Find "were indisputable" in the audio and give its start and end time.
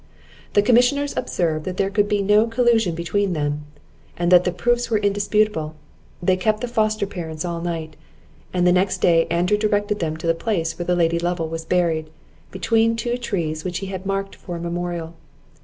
4.89-5.75